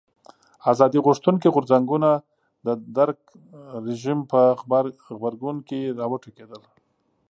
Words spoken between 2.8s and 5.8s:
درګ رژیم په غبرګون کې